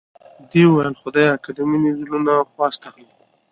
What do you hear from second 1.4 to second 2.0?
که د مینې